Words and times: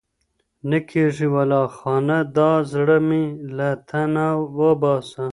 نه 0.69 0.77
كيږي 0.89 1.27
ولا 1.35 1.61
خانه 1.77 2.19
دا 2.35 2.51
زړه 2.71 2.97
مـي 3.07 3.23
لـه 3.57 3.69
تن 3.89 4.15
وبــاسـه 4.61 5.23